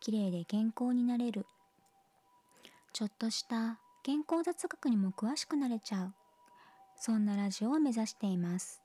[0.00, 1.46] きれいで健康になれる。
[2.92, 6.14] ちょっとした健康雑学にも詳しくなれちゃう。
[6.96, 8.80] そんなラジオを目指しています。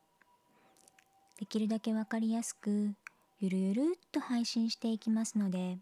[1.40, 2.94] できるだけわかりやすく、
[3.40, 5.78] ゆるゆるっと配信していきますので、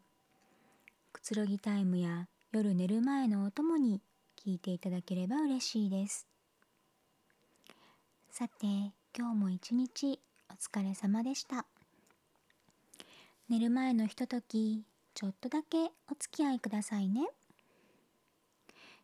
[1.12, 4.02] くつろぎタイムや夜寝る前のお供に
[4.44, 6.28] 聞いていただければ嬉しいです。
[8.32, 8.66] さて、
[9.16, 10.20] 今日も一日
[10.50, 11.66] お疲れ様でした。
[13.50, 14.84] 寝る前のひととき、
[15.14, 15.78] ちょっとだけ
[16.10, 17.28] お付き合いくださいね。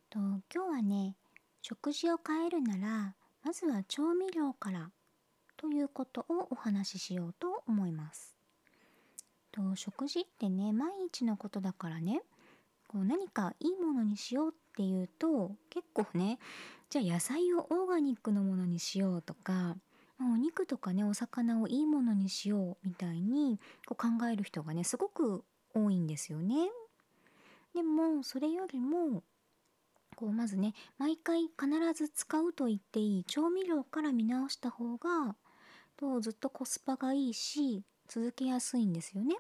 [0.10, 1.16] と今日はね、
[1.62, 4.90] 食事を変えるなら、まずは調味料から
[5.58, 8.36] ということをお話ししようと思います。
[9.52, 12.22] と食事ってね、毎日のことだからね、
[12.88, 16.40] こう何かいいものにしようっていうと結構ね
[16.90, 19.76] じゃあ野菜をオーガニックのものにしようとか
[20.20, 25.44] お肉とかねお魚をいいものにしようみたいにこう考える人がねすごく
[25.78, 26.70] 多いんですよね。
[27.74, 29.24] でもそれよりも
[30.16, 35.36] こうまずね毎回必ず使うと言っていい調味料から見直した方が
[35.96, 39.36] とずっとコスパがいいし続けやすいんですよね。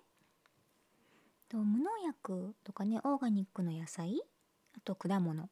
[1.49, 4.21] と無農薬とかねオーガニックの野菜
[4.75, 5.47] あと果物っ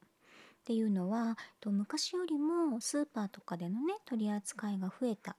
[0.64, 5.36] ていうのはと昔よりもスーパーとかでのね取り扱いが増えた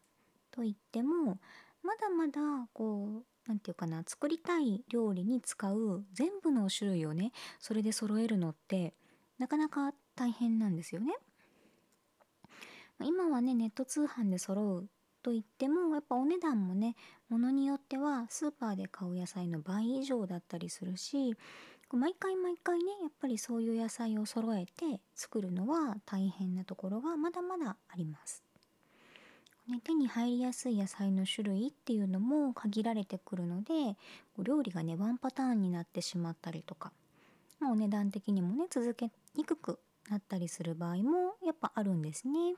[0.51, 1.37] と言っても
[1.83, 8.93] まだまだこう何て言うかな作りたい料理に使う全部の種類をねそれで揃えるのって
[9.39, 11.13] なかなか大変なんですよね。
[13.03, 14.89] 今はねネット通販で揃う
[15.21, 16.95] と言ってもやっぱお値段もね
[17.29, 21.35] ものによってはスーパーで買う野菜の倍以上だったりするし
[21.91, 28.46] 毎回毎回ねやっぱりそういう野菜を揃えて作るのは大変なところがまだまだあります。
[29.67, 33.97] ね、手に入りやすい野菜の種類っていうのも限られてくるので
[34.41, 36.93] 料理がねワンパターンになってしまったりとか、
[37.59, 39.79] まあ、お値段的にもね続けにくく
[40.09, 42.55] なったりする場合もやっぱあるんですね。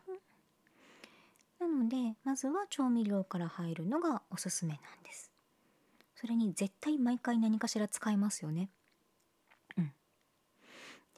[1.59, 5.31] なのでまずは調味料から入るのがおすすめなんです。
[6.15, 8.69] それに絶対毎回何かしら使いますよね。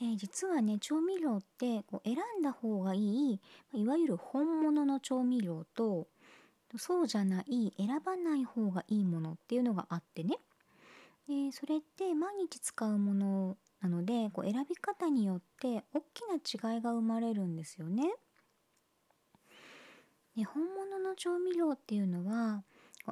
[0.01, 3.39] で実はね調味料ってこう選んだ方がいい
[3.75, 6.07] いわゆる本物の調味料と
[6.75, 10.37] そうじゃない選ばない方がいいものっていうのがあってね
[11.27, 18.03] でそれって毎日使うものなのでこう選び方によって大きな違いが生まれるんですよね。
[20.35, 22.63] で本物の調味料っていうのは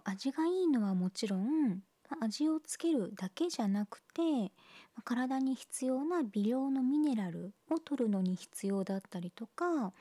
[0.06, 1.82] 味がいいのはもちろん
[2.20, 4.52] 味をつけるだけじゃなくて
[5.02, 9.94] 体に必要な微量のミネラルを取るのに必要だったりとかあ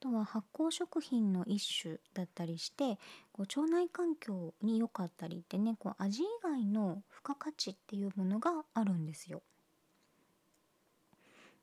[0.00, 2.98] とは発酵食品の一種だったりして
[3.32, 9.42] こう腸内環境に良かったりってねこう味以外の付加価値っていうものがあるんですよ。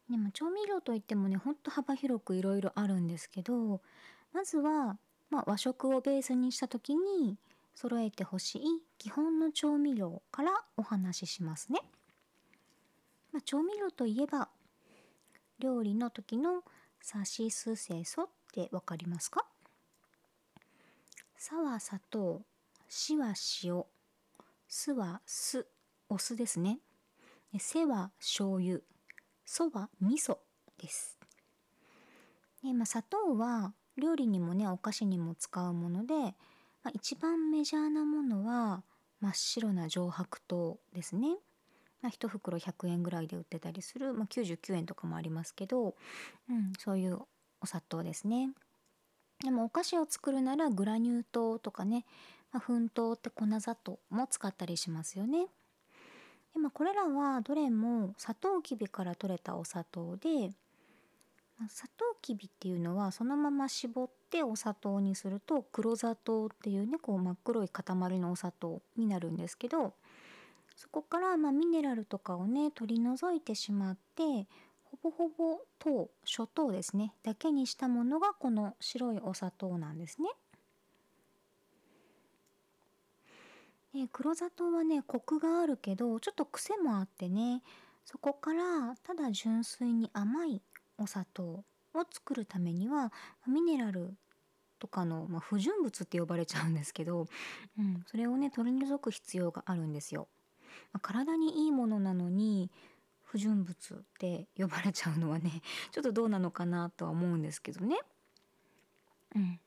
[0.10, 3.82] でも調味料といってもねほんと幅広くいろいろあるんですけど
[4.34, 4.98] まずは、
[5.30, 7.38] まあ、和食をベースにした時に
[7.76, 8.62] 揃えてほしい
[8.98, 11.80] 基本の調味料からお話ししますね。
[13.32, 14.50] まあ、調味料といえば
[15.60, 16.64] 料理の時の
[17.02, 19.46] さしすせそってわかりますか？
[21.38, 22.42] さは砂糖、
[22.88, 23.34] しは
[23.64, 23.84] 塩、
[24.68, 25.68] すは酢、
[26.10, 26.80] お酢ですね。
[27.60, 28.80] せは醤油、
[29.46, 30.38] そは味噌
[30.78, 31.18] です。
[32.64, 36.34] でまあ、砂糖は料理にもねお菓子にも使うもので、ま
[36.86, 38.84] あ、一番メジャーなものは
[39.20, 41.38] 真っ白な上白糖ですね。
[42.02, 45.96] ま、1袋100円ぐらいで売ってたりする、まあ、99円とかもありますけど、
[46.50, 47.20] うん、そういう
[47.62, 48.50] お砂糖ですね。
[49.44, 52.06] でもお菓子を作るならグラニュー糖とかね、
[52.52, 55.48] まあ、粉糖って粉砂糖も使ったりしますよね。
[56.54, 60.52] でまあ、これらはどれもサトウキビから取れたお砂糖で、
[61.58, 67.86] まあ、サトウキビっていうのはそのまま絞ってお砂糖にすると黒砂糖っていうねこう真っ黒い塊
[68.20, 69.94] のお砂糖になるんですけど
[70.82, 74.48] そこからまミネラルとかをね取り除いてしまって
[74.84, 80.30] ほぼほぼ糖諸糖ですねだけにしたものがこの白いお砂糖なんですね。
[83.94, 87.62] で黒砂糖はねコクがあるけどちょっと癖もあってね
[88.04, 90.64] そこからただ純粋に甘い
[90.98, 91.64] お砂糖を
[92.10, 93.14] 作るためには
[93.48, 94.16] ミネラル
[94.80, 97.28] とかの、まあ、不純物って呼ばれちゃうんですけど、
[97.78, 100.28] うん、それをね取り除く必要があるんですよ。
[100.94, 102.70] まあ、体にいいものなのに
[103.24, 108.00] 不純物って呼ばれちゃうのはね ちょっとどうなのかなとは思うんですけどね。
[109.36, 109.60] うん、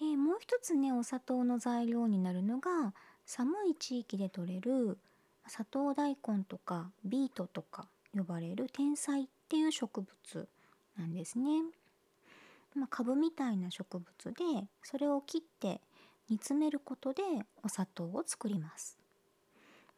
[0.00, 2.92] でもう一つねお砂糖の材料になるのが
[3.24, 4.98] 寒い地域で採れる
[5.46, 10.48] 砂糖大根とかビートとか呼ばれる天才っていう植物
[10.96, 11.62] なんですね。
[12.74, 15.80] まあ、株みたいな植物でそれを切って
[16.28, 17.22] 煮詰めることで
[17.62, 18.98] お砂糖を作ります。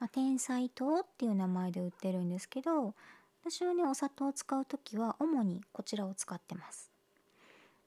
[0.01, 2.95] まあ、天才糖っていう名前で売ってるんですけど
[3.45, 6.91] 私はねお砂糖を使う時は主にこちらを使ってます。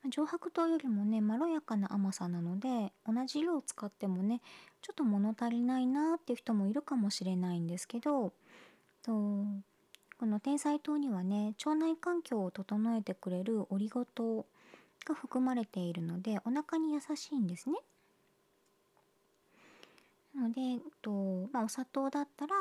[0.10, 4.42] 上白糖よりもねまろやかな甘さなので同じ量を使ってもね
[4.82, 8.34] ちょっと物足りないなっていう人もいるかもしれないんですけど
[9.02, 14.46] とこの天才糖にはね腸内環境を整えてくれるオリゴ糖
[15.06, 17.76] が含まれているのでお腹に優しいんですね。
[20.36, 22.56] ので、えっとまあ、お砂糖だったら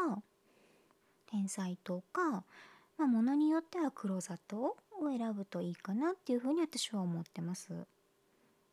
[1.31, 2.45] 天才糖か、
[2.99, 4.77] まあ、ものによっては黒砂糖を
[5.09, 7.73] 選ぶといいかなっていうふうに私は思ってます。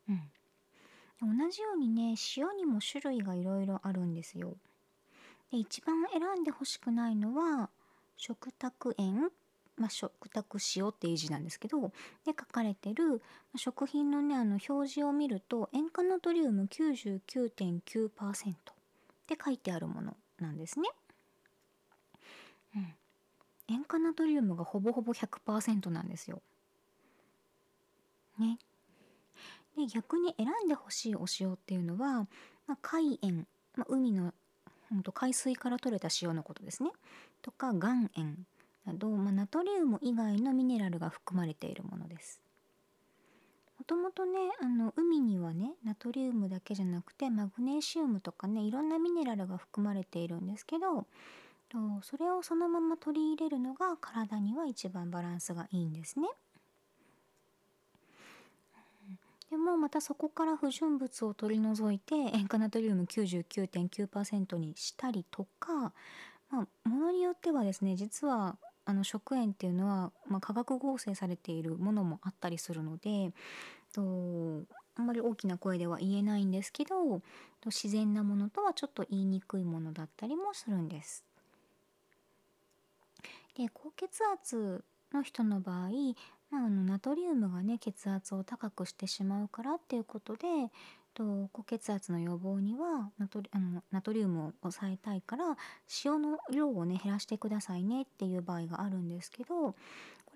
[0.09, 4.55] うん、同じようにね塩にも種類がいろいろあるんですよ。
[5.51, 7.69] で一番選んでほしくないのは
[8.17, 9.31] 食卓塩
[9.77, 11.91] まあ、食卓塩っていう字なんですけどで
[12.27, 13.21] 書かれてる
[13.55, 18.53] 食品のねあの表示を見ると塩化ナトリウム99.9%
[19.33, 20.89] って書いてあるものなんですね。
[22.75, 22.93] うん、
[23.67, 26.41] 塩化ナトリウムがほぼほぼ100%なんですよ。
[28.39, 28.57] ね。
[29.77, 32.27] で逆に選んでほしいお塩っていうのは、
[32.65, 34.33] まあ、海塩、まあ、海の
[34.89, 36.89] ほんと海水から取れた塩のことですね。
[37.43, 38.47] とか岩塩
[38.85, 42.41] など、まあ、ナトリウム以外のミネラルが含まれているものです。
[43.89, 51.07] ともとねあの海にはねナトリウムだけじゃなくてマグネシウムとかねいろんなミネラルが含まれているんですけど
[52.03, 56.27] それをそのまま取り入れるのが体には一番バランスがいいんですね。
[59.49, 65.93] でもまたそこから不純物を取り除いて塩化ナトリウム99.9%にしたりとか、
[66.51, 73.31] まあ、ものによってはですね実はあの食塩っていうのは、まあ、化学合成されているものもあったりするので
[73.93, 74.63] と
[74.95, 77.21] あんまり大きな声では言えないんですけど
[77.65, 81.23] 自然なものとはちょっと言いにくいものだったりもするんです。
[83.55, 84.83] で高血圧
[85.13, 85.89] の人の場合、
[86.49, 90.47] まあ、あのナトリウムがね血圧を高くしてしまうからっていうことで
[91.13, 95.57] と高血圧の予防にはナトリあのナトリウムを抑えたいから
[96.05, 99.75] 塩の量をね減らしてくださいねっていう場合があるんですけどこ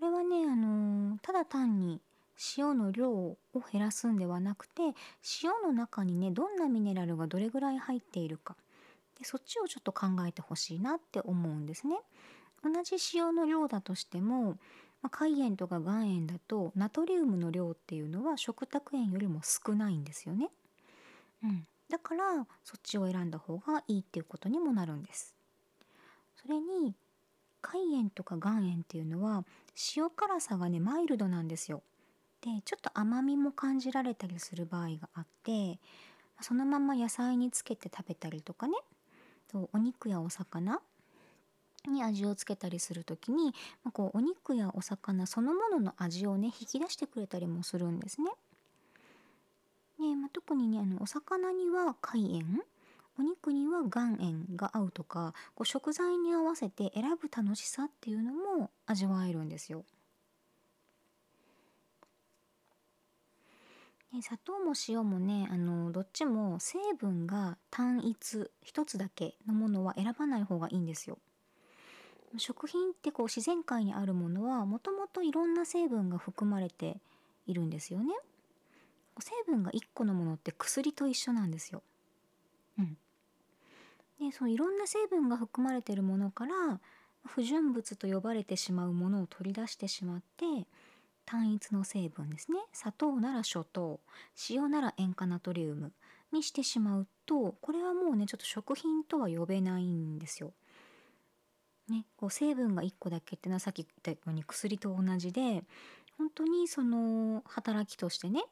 [0.02, 2.02] れはねあのただ単に
[2.58, 3.38] 塩の量を
[3.72, 4.82] 減らすんではなくて
[5.44, 8.56] 塩の中にねどんなミネラルがどれぐらい入っているか
[9.20, 11.98] でそっちをちょっと考えてほしいなって思うんですね。
[12.64, 14.58] 同じ塩の量だとしても
[15.04, 20.50] まあ、海塩とか岩塩だとナトリウムの量っていうのは食卓塩よりも少ないんですよね。
[21.44, 25.36] うん、だからそっちを選んだ方がいいっていうことにもなるんです。
[26.42, 26.96] それに
[27.62, 29.44] 海塩とか岩塩っていうのは
[29.96, 31.84] 塩辛さがねマイルドなんですよ。
[32.44, 35.80] でちょっと甘みも感じられたりする場合があって
[36.42, 38.74] そのまま野菜につけて食べたりとかね
[39.72, 40.82] お肉やお魚
[41.88, 48.32] に味をつけたりする時に、ま、こうお肉やお魚そのものの味をね引き出してくれたりもするんですね。
[50.00, 52.62] でまあ、特にねあのお魚には海塩
[53.20, 59.86] お肉には岩塩が合うとかこう食材に合わせて選ぶ楽しさっていうのも味わえるんですよ。
[64.13, 71.17] で砂糖も塩もねあのどっちも成分が単一一つだけのものは選ばない方がいいんですよ。
[72.38, 76.98] 食品ってこう自然界にあるものはもともといろんな成分が含まれて
[77.46, 78.13] いるんですよね。
[79.20, 81.82] 成分が1個のものって薬と一緒なんですよ。
[82.77, 82.98] うん。
[84.20, 86.79] でそのいろんな成分が含まれているものから
[87.25, 90.67] 不純物と呼ばれてしまうものを取り出してしまって
[91.25, 94.00] 単一の成分ですね砂糖なら諸糖
[94.50, 95.92] 塩なら塩化ナトリウム
[96.32, 100.53] にしてしまうとこれはもうねちょっと食品とは呼べないんですよ。
[101.89, 105.65] ね、こう成分が1個だけっていうのはさっき言ったように薬と同じで
[106.18, 108.46] 本当にその働きとしてね、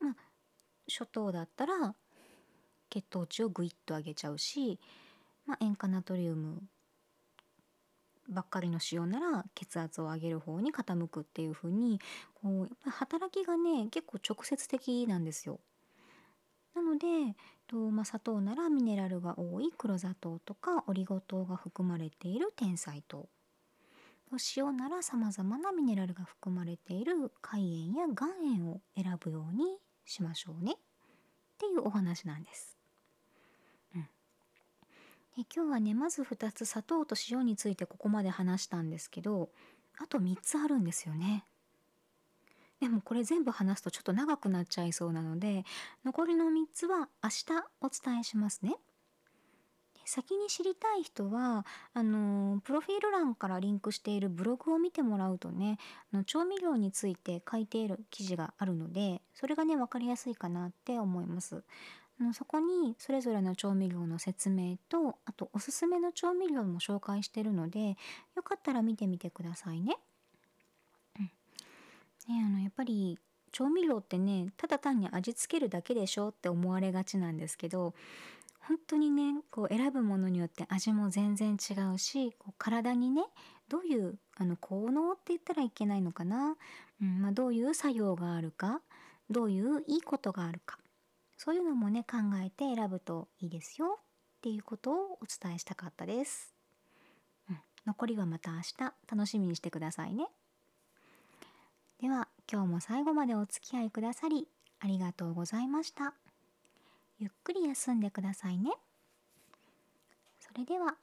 [0.00, 0.16] まあ、
[0.88, 1.94] 初糖だったら
[2.88, 4.78] 血糖値をグイッと上げちゃうし、
[5.46, 6.62] まあ、塩化ナトリウム
[8.28, 12.00] ばっかりの塩なら血圧を上げる方に傾くっていう風に
[12.34, 15.60] こうやっぱ働きがね結構直接的なんですよ。
[16.74, 17.06] なので、
[17.68, 23.28] とまあ、砂糖ならミネラルが多い黒砂糖とかオリゴ糖が含まれている天才糖
[24.56, 30.76] 塩ならさまざまなミネラルが含まれている海塩や岩塩を選ぶようにしましょうねっ
[31.58, 32.73] ていうお話なんです。
[35.36, 39.48] で今日はねまず2つ砂糖と塩についてここまで話したんですけど
[39.98, 41.44] あと3つあるんですよね。
[42.80, 45.64] でもこれ全部話すとちょっと長くなっちゃいそうなので
[46.04, 47.44] 残りの3つは明日
[47.80, 48.76] お伝えしますね。
[50.06, 51.64] 先に知りたい人は
[51.94, 55.78] あのプロフィール欄からリンクしているブログを見てもらうとね
[56.12, 61.64] あの調味料について書いている記事があるのでそれがね分かりやすいかなって思います。
[62.32, 67.96] そこにそれぞれの調味料の説明とあとおすすめの調味料も紹介してるので
[68.36, 69.96] よかったら見てみてくださいね。
[71.18, 71.30] うん、ね
[72.46, 73.18] あのやっぱり
[73.50, 77.94] 調味料ってねただ単に味付けるだけでしょって思われがちなんですけど
[78.60, 83.24] 本当にねこう選ぶものによって味も全然違うしこう体にね
[83.68, 86.56] どういうあの効能って言ったらいけないのかな、
[87.02, 88.80] うんまあ、どういう作用があるか
[89.30, 90.78] どういういいことがあるか。
[91.44, 94.04] そういうのもね考えて選ぶといいですよっ
[94.40, 96.54] ていうことをお伝えしたかったです。
[97.50, 100.26] うん、残りはまた明日楽しみにしてくださいね。
[102.00, 104.48] では今日も最後までお付き合いくださり
[104.80, 106.14] ありがとうございました。
[107.18, 108.70] ゆっくり休んでくださいね。
[110.40, 110.94] それでは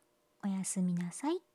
[0.44, 1.51] おやすみなさい。